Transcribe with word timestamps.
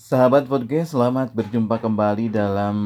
Sahabat 0.00 0.48
podcast, 0.48 0.96
selamat 0.96 1.36
berjumpa 1.36 1.76
kembali 1.76 2.32
dalam 2.32 2.76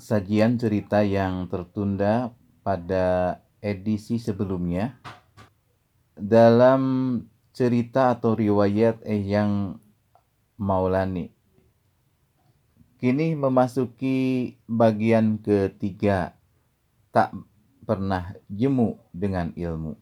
sajian 0.00 0.56
cerita 0.56 1.04
yang 1.04 1.44
tertunda 1.52 2.32
pada 2.64 3.36
edisi 3.60 4.16
sebelumnya. 4.16 4.96
Dalam 6.16 6.80
cerita 7.52 8.16
atau 8.16 8.32
riwayat 8.32 9.04
yang 9.04 9.84
Maulani. 10.56 11.28
Kini 12.96 13.36
memasuki 13.36 14.56
bagian 14.64 15.44
ketiga. 15.44 16.40
Tak 17.12 17.36
pernah 17.84 18.32
jemu 18.48 18.96
dengan 19.12 19.52
ilmu. 19.52 19.92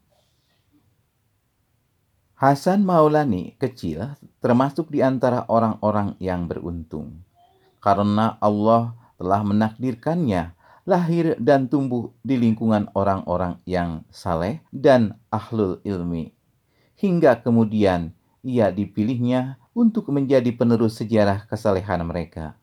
Hasan 2.38 2.86
Maulani 2.86 3.58
kecil 3.58 4.14
termasuk 4.38 4.94
di 4.94 5.02
antara 5.02 5.42
orang-orang 5.50 6.14
yang 6.22 6.46
beruntung. 6.46 7.26
Karena 7.82 8.38
Allah 8.38 8.94
telah 9.18 9.42
menakdirkannya 9.42 10.54
lahir 10.86 11.34
dan 11.42 11.66
tumbuh 11.66 12.14
di 12.22 12.38
lingkungan 12.38 12.94
orang-orang 12.94 13.58
yang 13.66 14.06
saleh 14.14 14.62
dan 14.70 15.18
ahlul 15.34 15.82
ilmi. 15.82 16.30
Hingga 16.94 17.42
kemudian 17.42 18.14
ia 18.46 18.70
dipilihnya 18.70 19.58
untuk 19.74 20.06
menjadi 20.14 20.54
penerus 20.54 21.02
sejarah 21.02 21.42
kesalehan 21.50 22.06
mereka. 22.06 22.54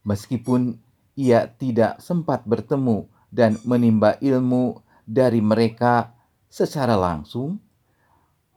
Meskipun 0.00 0.80
ia 1.12 1.44
tidak 1.44 2.00
sempat 2.00 2.48
bertemu 2.48 3.04
dan 3.28 3.60
menimba 3.68 4.16
ilmu 4.24 4.80
dari 5.04 5.44
mereka 5.44 6.16
secara 6.48 6.96
langsung, 6.96 7.60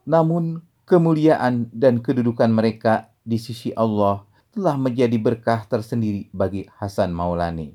namun 0.04 0.64
kemuliaan 0.84 1.72
dan 1.72 2.04
kedudukan 2.04 2.52
mereka 2.52 3.12
di 3.24 3.40
sisi 3.40 3.72
Allah 3.74 4.28
telah 4.54 4.78
menjadi 4.78 5.18
berkah 5.18 5.66
tersendiri 5.66 6.30
bagi 6.30 6.70
Hasan 6.78 7.10
Maulani. 7.10 7.74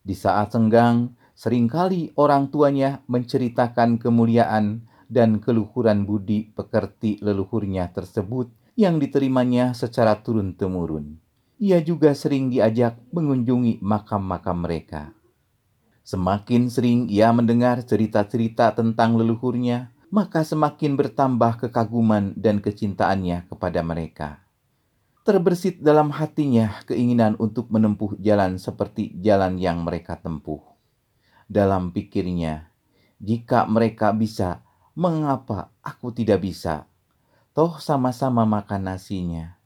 Di 0.00 0.16
saat 0.16 0.56
senggang, 0.56 1.12
sering 1.36 1.68
kali 1.68 2.16
orang 2.16 2.48
tuanya 2.48 3.04
menceritakan 3.04 4.00
kemuliaan 4.00 4.88
dan 5.08 5.40
keluhuran 5.40 6.08
budi 6.08 6.48
pekerti 6.56 7.20
leluhurnya 7.20 7.92
tersebut 7.92 8.48
yang 8.78 8.96
diterimanya 9.02 9.76
secara 9.76 10.16
turun-temurun. 10.22 11.18
Ia 11.58 11.82
juga 11.82 12.14
sering 12.14 12.54
diajak 12.54 12.96
mengunjungi 13.10 13.82
makam-makam 13.82 14.62
mereka. 14.62 15.02
Semakin 16.06 16.70
sering 16.72 17.10
ia 17.10 17.28
mendengar 17.34 17.82
cerita-cerita 17.84 18.72
tentang 18.72 19.18
leluhurnya, 19.18 19.92
maka 20.08 20.40
semakin 20.44 20.96
bertambah 20.96 21.60
kekaguman 21.60 22.32
dan 22.36 22.64
kecintaannya 22.64 23.48
kepada 23.48 23.80
mereka. 23.84 24.40
Terbersit 25.24 25.84
dalam 25.84 26.08
hatinya 26.08 26.80
keinginan 26.88 27.36
untuk 27.36 27.68
menempuh 27.68 28.16
jalan 28.16 28.56
seperti 28.56 29.12
jalan 29.20 29.60
yang 29.60 29.84
mereka 29.84 30.16
tempuh. 30.16 30.64
Dalam 31.44 31.92
pikirnya, 31.92 32.72
jika 33.20 33.68
mereka 33.68 34.16
bisa, 34.16 34.64
mengapa 34.96 35.68
aku 35.84 36.12
tidak 36.16 36.44
bisa? 36.44 36.88
Toh 37.52 37.76
sama-sama 37.76 38.48
makan 38.48 38.88
nasinya. 38.88 39.60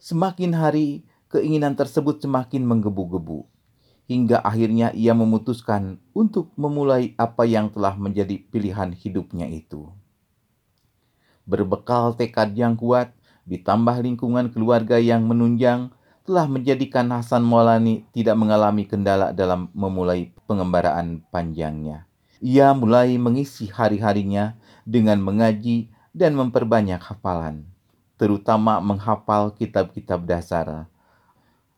Semakin 0.00 0.56
hari, 0.56 1.04
keinginan 1.28 1.76
tersebut 1.76 2.22
semakin 2.24 2.64
menggebu-gebu 2.64 3.55
hingga 4.06 4.38
akhirnya 4.42 4.94
ia 4.94 5.12
memutuskan 5.12 5.98
untuk 6.14 6.54
memulai 6.54 7.12
apa 7.18 7.42
yang 7.42 7.70
telah 7.70 7.98
menjadi 7.98 8.38
pilihan 8.38 8.94
hidupnya 8.94 9.50
itu. 9.50 9.90
Berbekal 11.46 12.14
tekad 12.14 12.54
yang 12.54 12.74
kuat, 12.78 13.14
ditambah 13.46 14.02
lingkungan 14.02 14.50
keluarga 14.50 14.98
yang 14.98 15.26
menunjang, 15.26 15.90
telah 16.26 16.46
menjadikan 16.50 17.06
Hasan 17.14 17.46
Maulani 17.46 18.02
tidak 18.10 18.34
mengalami 18.34 18.82
kendala 18.82 19.30
dalam 19.30 19.70
memulai 19.70 20.34
pengembaraan 20.50 21.22
panjangnya. 21.30 22.10
Ia 22.42 22.74
mulai 22.74 23.14
mengisi 23.14 23.70
hari-harinya 23.70 24.58
dengan 24.82 25.22
mengaji 25.22 25.90
dan 26.10 26.34
memperbanyak 26.34 26.98
hafalan, 26.98 27.66
terutama 28.18 28.82
menghafal 28.82 29.54
kitab-kitab 29.54 30.26
dasar 30.26 30.90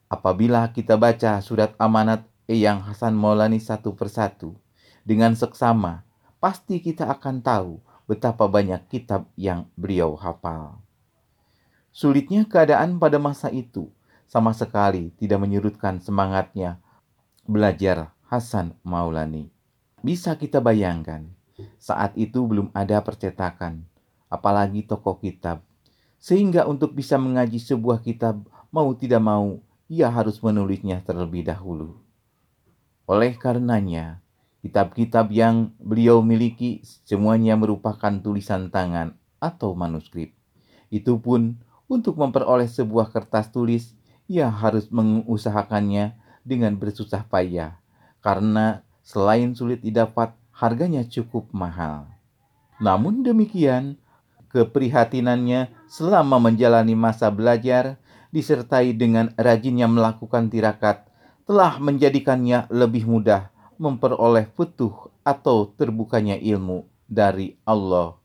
Apabila 0.08 0.64
kita 0.72 0.96
baca 0.96 1.36
surat 1.44 1.76
amanat 1.76 2.24
Eyang 2.48 2.80
Hasan 2.80 3.12
Maulani 3.12 3.60
satu 3.60 3.92
persatu 3.92 4.56
dengan 5.04 5.36
seksama, 5.36 6.08
pasti 6.40 6.80
kita 6.80 7.12
akan 7.12 7.44
tahu 7.44 7.76
betapa 8.08 8.48
banyak 8.48 8.88
kitab 8.88 9.28
yang 9.36 9.68
beliau 9.76 10.16
hafal. 10.16 10.80
Sulitnya 11.92 12.48
keadaan 12.48 12.96
pada 12.96 13.20
masa 13.20 13.52
itu 13.52 13.92
sama 14.24 14.56
sekali 14.56 15.12
tidak 15.20 15.44
menyurutkan 15.44 16.00
semangatnya 16.00 16.80
belajar 17.44 18.16
Hasan 18.32 18.72
Maulani. 18.80 19.52
Bisa 20.00 20.40
kita 20.40 20.64
bayangkan, 20.64 21.28
saat 21.76 22.16
itu 22.16 22.48
belum 22.48 22.72
ada 22.72 23.04
percetakan, 23.04 23.84
apalagi 24.32 24.88
toko 24.88 25.20
kitab. 25.20 25.60
Sehingga 26.16 26.64
untuk 26.64 26.96
bisa 26.96 27.20
mengaji 27.20 27.60
sebuah 27.60 28.00
kitab 28.00 28.40
mau 28.72 28.88
tidak 28.96 29.20
mau 29.20 29.60
ia 29.88 30.12
harus 30.12 30.44
menulisnya 30.44 31.00
terlebih 31.00 31.48
dahulu. 31.48 31.96
Oleh 33.08 33.32
karenanya, 33.40 34.20
kitab-kitab 34.60 35.32
yang 35.32 35.72
beliau 35.80 36.20
miliki 36.20 36.84
semuanya 37.08 37.56
merupakan 37.56 38.12
tulisan 38.20 38.68
tangan 38.68 39.16
atau 39.40 39.72
manuskrip. 39.72 40.36
Itu 40.92 41.16
pun 41.16 41.56
untuk 41.88 42.20
memperoleh 42.20 42.68
sebuah 42.68 43.08
kertas 43.08 43.48
tulis, 43.48 43.96
ia 44.28 44.52
harus 44.52 44.92
mengusahakannya 44.92 46.12
dengan 46.44 46.76
bersusah 46.76 47.24
payah, 47.24 47.80
karena 48.20 48.84
selain 49.00 49.56
sulit 49.56 49.80
didapat, 49.80 50.36
harganya 50.52 51.00
cukup 51.08 51.48
mahal. 51.56 52.12
Namun 52.76 53.24
demikian, 53.24 53.96
keprihatinannya 54.52 55.72
selama 55.88 56.36
menjalani 56.36 56.92
masa 56.92 57.32
belajar 57.32 57.96
disertai 58.34 58.92
dengan 58.94 59.32
rajinnya 59.36 59.88
melakukan 59.88 60.52
tirakat 60.52 61.08
telah 61.48 61.80
menjadikannya 61.80 62.68
lebih 62.68 63.08
mudah 63.08 63.48
memperoleh 63.80 64.50
futuh 64.52 65.08
atau 65.22 65.70
terbukanya 65.72 66.36
ilmu 66.36 66.84
dari 67.08 67.56
Allah. 67.64 68.18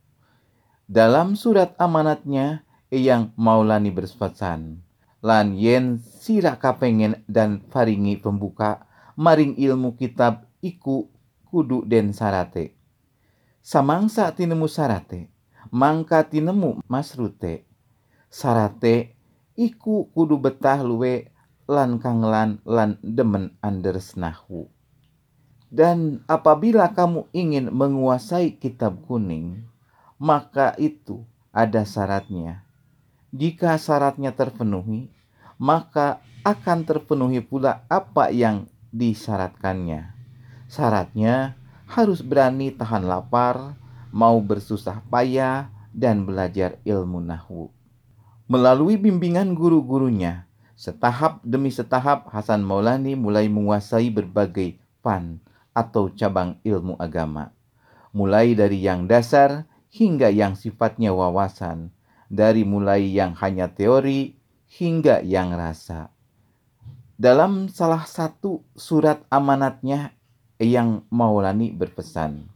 Dalam 0.84 1.40
surat 1.40 1.78
amanatnya, 1.80 2.68
yang 2.94 3.34
Maulani 3.34 3.90
berpesan, 3.90 4.86
lan 5.26 5.58
yen 5.58 5.98
sira 5.98 6.62
kapengen 6.62 7.26
dan 7.26 7.66
faringi 7.74 8.22
pembuka 8.22 8.86
maring 9.18 9.58
ilmu 9.58 9.98
kitab 9.98 10.46
iku 10.62 11.10
kudu 11.50 11.90
den 11.90 12.14
sarate. 12.14 12.78
Samangsa 13.66 14.30
tinemu 14.36 14.70
sarate, 14.70 15.34
mangka 15.74 16.22
tinemu 16.28 16.86
masrute. 16.86 17.66
Sarate 18.30 19.13
iku 19.54 20.10
kudu 20.12 20.42
betah 20.42 20.82
luwe 20.82 21.30
lan 21.70 22.02
kangelan 22.02 22.60
lan 22.68 23.00
demen 23.02 23.56
nahu. 24.18 24.68
Dan 25.74 26.22
apabila 26.30 26.94
kamu 26.94 27.34
ingin 27.34 27.74
menguasai 27.74 28.62
kitab 28.62 29.02
kuning, 29.10 29.66
maka 30.22 30.78
itu 30.78 31.26
ada 31.50 31.82
syaratnya. 31.82 32.62
Jika 33.34 33.82
syaratnya 33.82 34.38
terpenuhi, 34.38 35.10
maka 35.58 36.22
akan 36.46 36.86
terpenuhi 36.86 37.42
pula 37.42 37.82
apa 37.90 38.30
yang 38.30 38.70
disyaratkannya. 38.94 40.14
Syaratnya 40.70 41.58
harus 41.90 42.22
berani 42.22 42.70
tahan 42.70 43.10
lapar, 43.10 43.74
mau 44.14 44.38
bersusah 44.38 45.02
payah, 45.10 45.74
dan 45.90 46.26
belajar 46.26 46.78
ilmu 46.86 47.18
nahwu. 47.22 47.74
Melalui 48.52 49.00
bimbingan 49.00 49.56
guru-gurunya, 49.56 50.44
setahap 50.76 51.40
demi 51.48 51.72
setahap 51.72 52.28
Hasan 52.28 52.60
Maulani 52.60 53.16
mulai 53.16 53.48
menguasai 53.48 54.12
berbagai 54.12 54.76
fan 55.00 55.40
atau 55.72 56.12
cabang 56.12 56.60
ilmu 56.68 57.00
agama. 57.00 57.56
Mulai 58.12 58.52
dari 58.52 58.84
yang 58.84 59.08
dasar 59.08 59.64
hingga 59.90 60.28
yang 60.28 60.60
sifatnya 60.60 61.16
wawasan, 61.16 61.96
dari 62.28 62.68
mulai 62.68 63.16
yang 63.16 63.32
hanya 63.40 63.72
teori 63.72 64.36
hingga 64.68 65.24
yang 65.24 65.56
rasa. 65.56 66.12
Dalam 67.16 67.72
salah 67.72 68.04
satu 68.04 68.68
surat 68.76 69.24
amanatnya 69.32 70.12
yang 70.60 71.08
Maulani 71.08 71.72
berpesan, 71.72 72.52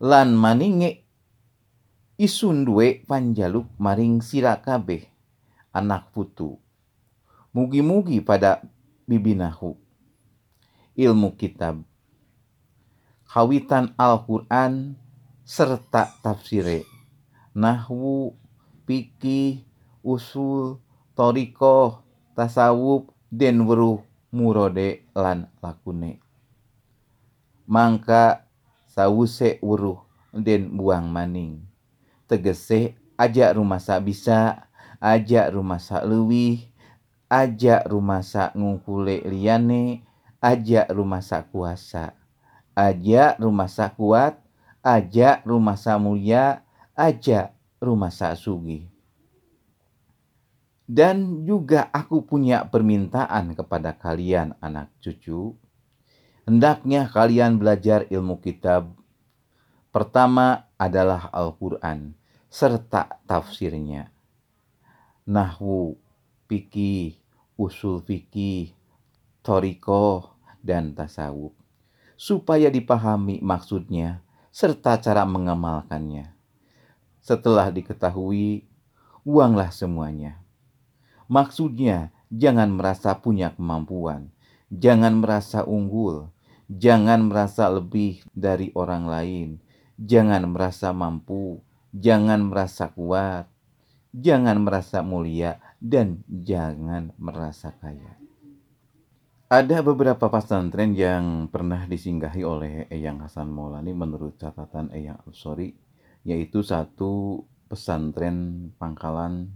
Lan 0.00 0.32
maninge 0.32 1.03
isun 2.18 2.64
duwe 2.64 3.02
panjaluk 3.08 3.66
maring 3.78 4.22
sira 4.22 4.58
kabeh 4.62 5.06
anak 5.74 6.10
putu. 6.14 6.58
Mugi-mugi 7.54 8.18
pada 8.18 8.66
bibinahu 9.06 9.78
ilmu 10.94 11.38
kitab 11.38 11.86
kawitan 13.30 13.94
Al-Quran 13.98 14.94
serta 15.42 16.10
tafsire 16.22 16.86
nahwu, 17.54 18.34
fikih, 18.86 19.62
usul, 20.02 20.82
toriko, 21.14 22.02
tasawuf, 22.34 23.06
den 23.30 23.62
weruh 23.66 24.02
murode 24.34 25.06
lan 25.14 25.50
lakune. 25.62 26.18
Mangka 27.70 28.46
sawuse 28.90 29.62
weruh 29.62 30.02
den 30.34 30.74
buang 30.74 31.08
maning. 31.10 31.73
Tegese 32.34 32.98
ajak 33.14 33.54
rumah 33.54 33.78
sa 33.78 34.02
bisa, 34.02 34.66
ajak 34.98 35.54
rumah 35.54 35.78
sa 35.78 36.02
lewih, 36.02 36.66
ajak 37.30 37.86
rumah 37.86 38.26
sa 38.26 38.50
ngungkule 38.58 39.22
liyane, 39.22 40.02
ajak 40.42 40.90
rumah 40.90 41.22
sa 41.22 41.46
kuasa, 41.46 42.18
ajak 42.74 43.38
rumah 43.38 43.70
sa 43.70 43.94
kuat, 43.94 44.42
ajak 44.82 45.46
rumah 45.46 45.78
sa 45.78 45.94
mulia, 45.94 46.66
ajak 46.98 47.54
rumah 47.78 48.10
sa 48.10 48.34
sugi. 48.34 48.90
Dan 50.90 51.46
juga 51.46 51.86
aku 51.94 52.26
punya 52.26 52.66
permintaan 52.66 53.54
kepada 53.54 53.94
kalian 53.94 54.58
anak 54.58 54.90
cucu. 54.98 55.54
Hendaknya 56.50 57.06
kalian 57.06 57.62
belajar 57.62 58.10
ilmu 58.10 58.42
kitab. 58.42 58.90
Pertama 59.94 60.66
adalah 60.76 61.30
Al-Quran 61.30 62.23
serta 62.54 63.18
tafsirnya. 63.26 64.14
Nahwu, 65.26 65.98
fikih, 66.46 67.18
usul 67.58 67.98
fikih, 68.06 68.70
toriko, 69.42 70.38
dan 70.62 70.94
tasawuf. 70.94 71.50
Supaya 72.14 72.70
dipahami 72.70 73.42
maksudnya 73.42 74.22
serta 74.54 75.02
cara 75.02 75.26
mengamalkannya. 75.26 76.30
Setelah 77.18 77.74
diketahui, 77.74 78.70
buanglah 79.26 79.74
semuanya 79.74 80.38
Maksudnya, 81.26 82.14
jangan 82.30 82.70
merasa 82.78 83.18
punya 83.18 83.50
kemampuan, 83.50 84.30
jangan 84.70 85.18
merasa 85.18 85.66
unggul, 85.66 86.30
jangan 86.70 87.26
merasa 87.26 87.66
lebih 87.66 88.22
dari 88.30 88.70
orang 88.78 89.10
lain, 89.10 89.48
jangan 89.98 90.46
merasa 90.54 90.94
mampu, 90.94 91.64
jangan 91.94 92.50
merasa 92.50 92.90
kuat, 92.90 93.46
jangan 94.10 94.58
merasa 94.66 95.06
mulia, 95.06 95.62
dan 95.78 96.26
jangan 96.26 97.14
merasa 97.16 97.70
kaya. 97.78 98.18
Ada 99.46 99.86
beberapa 99.86 100.26
pesantren 100.26 100.98
yang 100.98 101.46
pernah 101.46 101.86
disinggahi 101.86 102.42
oleh 102.42 102.74
Eyang 102.90 103.22
Hasan 103.22 103.54
Maulani 103.54 103.94
menurut 103.94 104.34
catatan 104.34 104.90
Eyang 104.90 105.22
Sorry, 105.30 105.70
yaitu 106.26 106.66
satu 106.66 107.46
pesantren 107.70 108.68
Pangkalan 108.76 109.54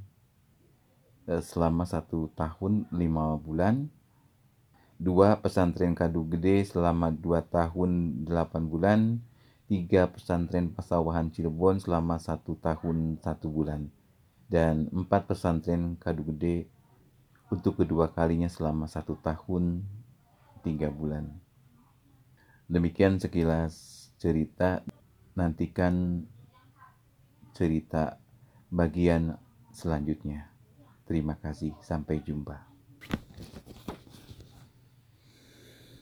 Eh, 1.29 1.44
selama 1.44 1.85
satu 1.85 2.32
tahun 2.32 2.88
lima 2.88 3.37
bulan 3.37 3.93
dua 4.96 5.37
pesantren 5.37 5.93
kadu 5.93 6.25
gede 6.25 6.64
selama 6.64 7.12
dua 7.12 7.44
tahun 7.44 8.25
delapan 8.25 8.62
bulan 8.64 9.00
tiga 9.69 10.09
pesantren 10.09 10.73
pasawahan 10.73 11.29
Cirebon 11.29 11.79
selama 11.79 12.17
satu 12.17 12.56
tahun 12.56 13.20
satu 13.20 13.53
bulan. 13.53 13.93
Dan 14.49 14.88
empat 14.88 15.29
pesantren 15.29 16.00
kadu 16.00 16.25
gede 16.32 16.73
untuk 17.53 17.85
kedua 17.85 18.09
kalinya 18.09 18.49
selama 18.49 18.88
satu 18.88 19.20
tahun 19.20 19.85
tiga 20.65 20.88
bulan. 20.88 21.29
Demikian 22.69 23.20
sekilas 23.20 24.09
cerita. 24.17 24.81
Nantikan 25.38 26.26
cerita 27.55 28.19
bagian 28.69 29.38
selanjutnya. 29.71 30.50
Terima 31.09 31.38
kasih, 31.41 31.73
sampai 31.81 32.21
jumpa. 32.21 32.68